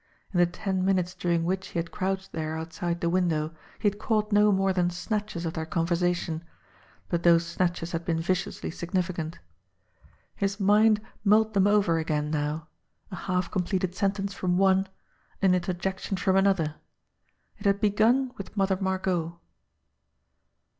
[0.33, 3.99] In the ten minutes during which he had crouched there outside the window, he had
[3.99, 6.43] caught no more than snatches of their conversation;
[7.09, 9.37] but those snatches had been viciously significant.
[10.35, 12.67] His mind mulled them over again now;
[13.11, 14.87] a half completed sentence from one,
[15.39, 16.77] an interjection from another.
[17.59, 19.39] It had begun with Mother Margot.